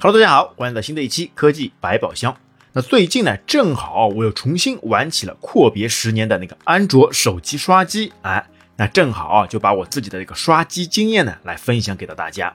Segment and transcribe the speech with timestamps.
[0.00, 2.36] Hello，大家好，欢迎来到新的一期科技百宝箱。
[2.72, 12.54] 那最近呢，正好我又重新玩起了阔别十年的那个安卓手机刷机，哎，那正好啊，就把我自己的这个刷机经验呢来分享给到大家。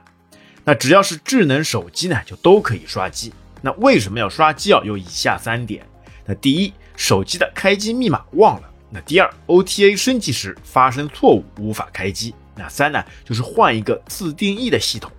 [0.64, 3.30] 那只要是智能手机呢，就都可以刷机。
[3.60, 4.80] 那为什么要刷机啊？
[4.82, 5.86] 有以下三点。
[6.24, 8.70] 那第一，手机的开机密码忘了。
[8.88, 12.34] 那第二，OTA 升级时发生错误，无法开机。
[12.56, 15.12] 那三呢，就是换一个自定义的系统。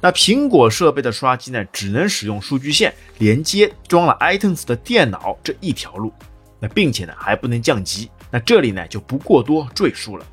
[0.00, 6.12] 那苹果设备的刷机呢，只能使用数据线连接装了 iTunes 的电脑这一条路。
[6.60, 8.10] 那并且呢，还不能降级。
[8.30, 10.26] 那这里呢，就不过多赘述了。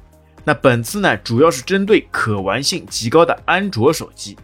[0.43, 4.37] 那本次呢，主要是针对可玩性极高的安卓手机。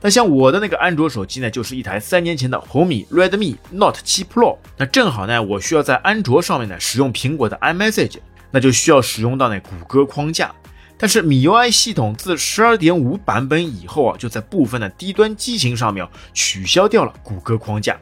[0.00, 4.58] 那像我的那个安卓手机呢，就是一台三年前的红米 Redmi Note 7 Pro。
[4.76, 8.18] 那正好呢，我需要在安卓上面呢使用苹果的 iMessage，
[8.50, 10.52] 那就需要使用到那谷歌框架。
[11.02, 17.98] 但是米 UI 系统自十二点五版本以后啊，就在部分的低端机型上面取消掉了谷歌框架。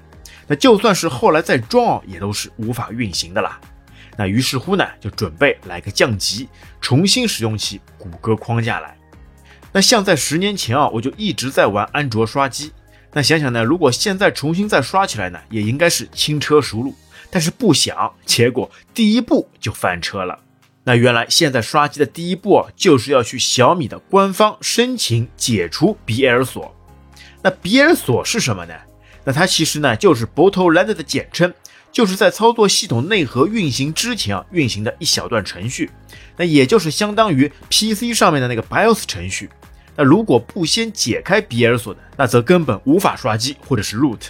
[0.46, 3.58] 那就算是后来再装啊，也都是无法运行的啦。
[4.18, 6.46] 那于是乎呢，就准备来个降级，
[6.78, 8.94] 重新使用起谷歌框架来。
[9.72, 12.70] 那像在十年前啊，我就一直在玩安卓刷机。
[13.14, 16.94] 那想想呢，如果现在重新再刷起来呢，也应该是轻车熟路。
[17.30, 20.38] 但是不想，结果第一步就翻车了。
[20.90, 26.74] 那原来现在刷机的第一步啊，就是要去小米的官方申请解除 BL 锁。
[27.42, 28.74] 那 BL 锁是什么呢？
[29.22, 31.54] 那它其实呢就是 Bootloader 的简称。
[31.92, 35.88] 就是在操作系统内核运行之前啊，运行的一小段程序，
[36.36, 39.48] 那也就是相当于 PC 上面的那个 BIOS 程序。
[39.94, 44.22] 那如果不先解开 BL 锁呢，那则根本无法刷机或者是 root。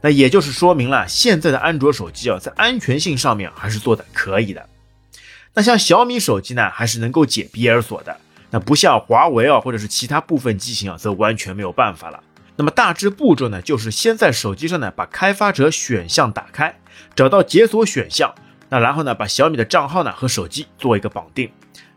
[0.00, 4.66] 那也就是说明了现在的安卓手机啊，在安全性上面还是做的可以的。
[5.54, 8.16] 那像小米手机呢，还是能够解 BL 锁的。
[8.50, 12.22] 那不像华为啊，或者是其他部分机型啊，则完全没有办法了。
[12.56, 16.76] 那么大致步骤呢，就是先在手机上呢把开发者选项打开，
[17.16, 18.32] 找到解锁选项，
[18.68, 21.50] 那然后呢把小米的账号呢和手机做一个绑定，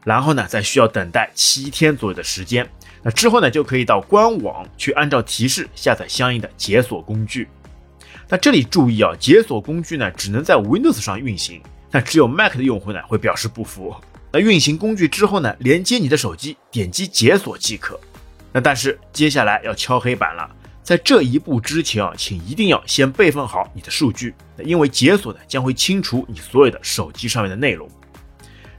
[0.03, 2.67] 然后呢再需要等待七天左右的时间，
[3.03, 7.47] 那之后呢就可以到官网去按照提示下载相应的解锁工具。
[8.29, 13.95] 那这里注意啊，解锁工具呢只能在 Windows 上运行，那只有 Mac 的用户呢会表示不服。
[14.31, 17.99] 那运行工具之后呢，连接你的手机，点击解锁即可。
[18.51, 20.49] 那但是接下来要敲黑板了，
[20.83, 27.89] 在这一步之前啊，请一定要先备份好你的数据，因为解锁呢将会清除你所有的手机上面的内容。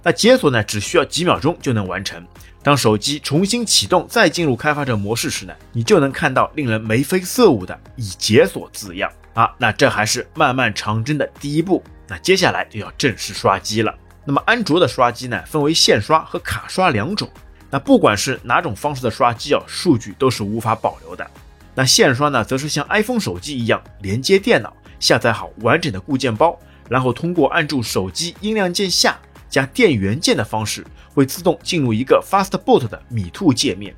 [0.02, 2.24] 那解锁呢只需要几秒钟就能完成。
[2.62, 9.50] 当手机重新启动再进入开发者模式时呢，你就能看到令人眉飞色舞的已解锁字样啊。
[9.56, 13.94] 那这还是漫漫长征的第一步，那接下来就要正式刷机了。
[14.24, 17.30] 那么安卓的刷机呢，分为线刷和卡刷两种。
[17.70, 21.30] 那不管是哪种方式的刷机啊，数据都是无法保留的。
[21.74, 26.58] 那线刷呢，则是像 iPhone 手机一样连接电脑，下载好完整的固件包，
[26.88, 29.18] 然后通过按住手机音量键下
[29.50, 33.94] 加电源键的方式，会自动进入一个 Fastboot 的米兔界面。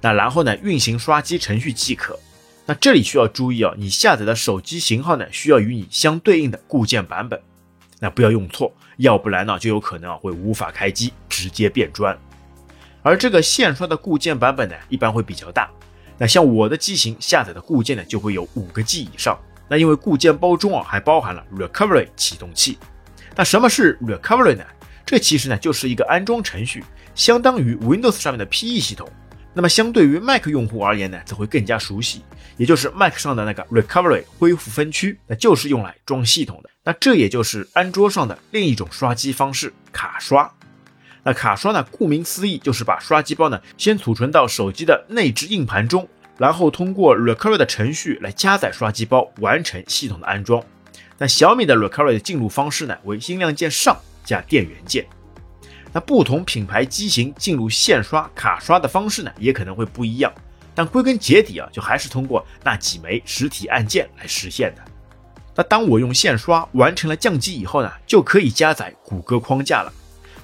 [0.00, 2.18] 那然后呢，运行刷机程序即可。
[2.66, 7.40] 那这里需要注意啊，你下载的手机型号呢，需要与你相对应的固件版本。
[8.00, 12.16] 那不要用错，要不然呢，就有可能啊会无法开机，直接变砖。
[13.02, 15.70] 而这个线刷的固件版本呢，一般会比较大。
[16.16, 19.38] 那像我的机型下载的固件呢，就会有五个 G 以上。
[19.68, 22.78] 那因为固件包中啊，还包含了 Recovery 启动器。
[23.36, 24.64] 那什么是 Recovery 呢？
[25.04, 26.82] 这其实呢，就是一个安装程序，
[27.14, 29.10] 相当于 Windows 上面的 PE 系统。
[29.54, 32.22] 那么相对于 Mac 用户而言呢，则会更加熟悉，
[32.56, 36.70] 也就是 Mac 上的那个 Recovery 恢复分区，那就是用来装系统的。
[36.82, 40.52] 那这也就是安卓上的另一种刷机方式——卡刷。
[41.22, 41.82] 那卡刷呢？
[41.90, 50.62] 顾名思义，就是把刷机包呢先储存到手机的内置硬盘中，然后通过 Recovery 的程序来加载刷机包，完成系统的安装。
[51.16, 55.06] 那小米的 Recovery 的进入方式呢为音量键上加电源键。
[55.94, 60.32] 那不同品牌机型进入线刷、卡刷的方式呢也可能会不一样，
[60.74, 64.82] 但归根结底啊，就还是通过那几枚实体按键来实现的。
[65.54, 69.92] 那当我用线刷完成了降级以后呢，就可以加载谷歌框架了。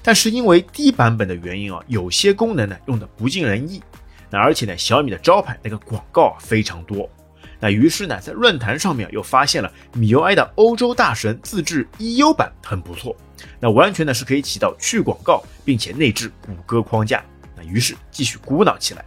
[0.01, 3.83] 但是因为低版本的原因啊，有些功能呢用的不尽人意。
[4.29, 7.09] 那而且呢，小米的招牌那个广告啊非常多。
[7.61, 13.15] 那于是呢，在论坛上面又发现了米 UI 的欧洲大神自制 EU 版很不错。
[13.59, 17.23] 那完全呢是可以起到去广告并且内置谷歌框架。
[17.55, 19.05] 那于是继续鼓捣起来。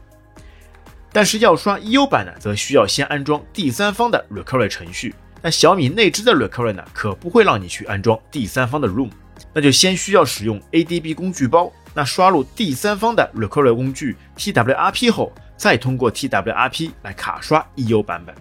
[1.12, 5.14] 但是要刷 EU 版呢，则需要先安装第三方的 Recovery 程序。
[5.42, 9.10] 那小米内置的 Recovery 呢，可不会让你去安装第三方的 Room，。
[9.52, 18.34] 那就先需要使用 ADB 工具包，那刷入第三方的 Recovery 工具 TWRP 后，再通过 TWRP 来卡刷 EU 版本。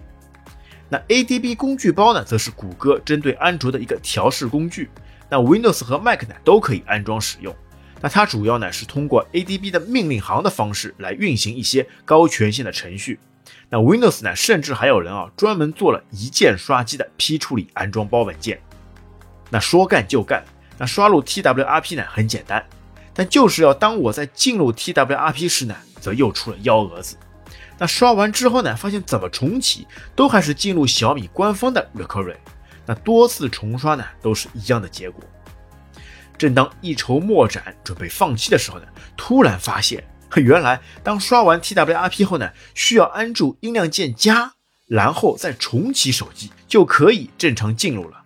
[0.88, 4.90] 那 ADB 工具包呢，则是谷歌针对安卓的一个调试工具。
[5.30, 7.54] 那 Windows 和 Mac 呢都可以安装使用。
[8.00, 13.18] 那它主要呢是通过 ADB 的命令行的方式来运行一些高权限的程序。
[13.70, 18.60] 那 Windows 呢，甚至还有人啊专门做了一键刷机的批处理安装包文件。
[19.50, 20.44] 那说干就干，
[20.76, 22.64] 那刷入 TWRP 呢很简单，
[23.14, 25.74] 但就是要当我在进入 TWRP 时呢，
[26.04, 27.16] 则又出了幺蛾子。
[27.78, 32.36] 那刷完之后呢，发现怎么重启都还是进入小米官方的 Recovery。
[32.84, 35.24] 那多次重刷呢，都是一样的结果。
[36.36, 38.84] 正当一筹莫展，准备放弃的时候呢，
[39.16, 40.04] 突然发现，
[40.36, 44.52] 原来当刷完 TWRP 后呢，需要按住音量键加，
[44.86, 48.22] 然后再重启手机，就可以正常进入了。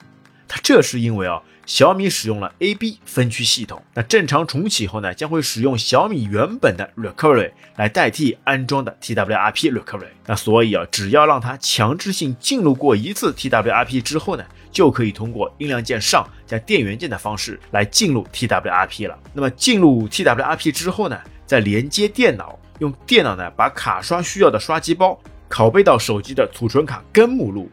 [0.49, 1.41] 它这是因为啊。
[1.69, 10.09] 小米使用了 AB 分区系统，那正常重启后呢，将会使用小米原本的 Recovery 来代替安装的 TWRP Recovery。
[10.25, 14.43] 那所以啊，只要让它强制性进入过一次 TWRP 之后呢，
[14.73, 19.19] 就可以通过音量键上加电源键的方式来进入 TWRP 了。
[19.35, 25.21] 那么进入 TWRP 之后呢，再连接电脑，用电脑呢把卡刷需要的刷机包
[25.51, 27.71] 拷贝到手机的储存卡根目录，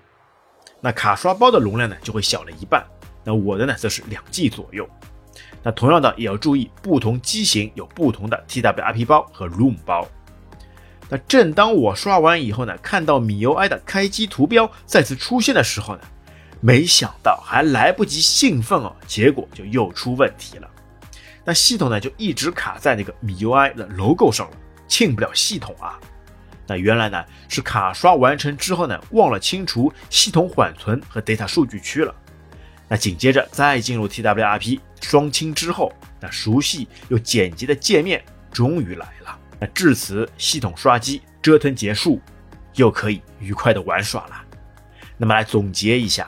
[0.81, 2.85] 那卡刷包的容量呢就会小了一半。
[3.25, 4.87] 那我的呢，则是两 G 左右。
[5.61, 10.07] 那同样的也要注意，不同机型有不同的 TWRP 包和 ROM 包。
[11.09, 16.01] 那正当我刷完以后呢，看到 MIUI 的开机图标再次出现的时候呢，
[16.61, 20.69] 没想到还来不及兴奋哦，结果就又出问题了。
[21.43, 24.57] 那系统呢就一直卡在那个 MIUI 的 logo 上了，
[24.87, 25.99] 进不了系统啊。
[26.67, 32.13] 那原来呢是卡刷完成之后呢，忘了清除系统缓存和 data 数据区了。
[32.87, 39.37] 那紧接着再进入 TWRP 双清之后，那熟悉又简洁的界面终于来了。
[39.59, 42.21] 那至此系统刷机折腾结束，
[42.75, 44.41] 又可以愉快的玩耍了。
[45.17, 46.27] 那么来总结一下，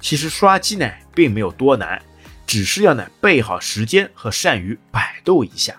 [0.00, 2.00] 其实刷机呢并没有多难，
[2.46, 5.74] 只是要呢备好时间和善于百度一下。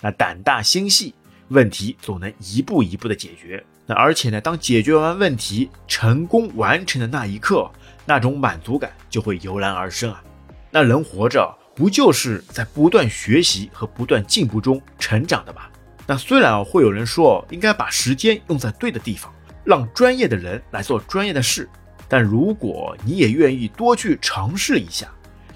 [0.00, 1.14] 那胆大心细，
[1.48, 3.64] 问题总能一步一步的解决。
[3.86, 7.70] 那而且呢，当解决完问题成功完成的那一刻。
[8.04, 10.22] 那种满足感就会油然而生啊！
[10.70, 15.62] 那人活着不就是在不断学习和不断进步中成长的吗？
[16.06, 19.32] 那虽然啊会有人说应该把时间用在对的地方，
[19.64, 21.68] 让专业的人来做专业的事，
[22.08, 25.08] 但如果你也愿意多去尝试一下，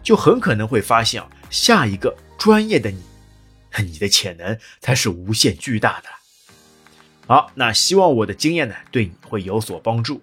[0.02, 3.02] 就很可能会发现啊下一个专业的你，
[3.78, 6.08] 你的潜能才是无限巨大的。
[7.26, 10.22] 好，那希望我的经验呢对你会有所帮助。